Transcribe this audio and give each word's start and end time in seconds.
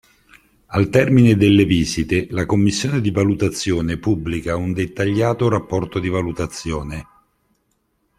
Al 0.65 0.89
termine 0.89 1.35
delle 1.35 1.63
visite 1.63 2.25
la 2.31 2.47
commissione 2.47 3.01
di 3.01 3.11
valutazione 3.11 3.97
pubblica 3.99 4.55
un 4.55 4.73
dettagliato 4.73 5.47
rapporto 5.47 5.99
di 5.99 6.09
valutazione. 6.09 7.07